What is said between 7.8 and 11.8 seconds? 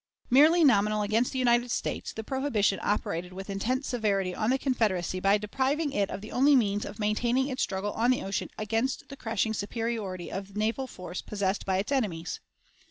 on the ocean against the crashing superiority of naval force possessed by